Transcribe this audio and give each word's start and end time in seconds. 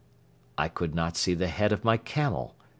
I 0.57 0.67
could 0.67 0.95
not 0.95 1.15
see 1.15 1.35
the 1.35 1.45
head 1.47 1.71
of 1.71 1.83
my 1.85 1.95
camel. 1.97 2.55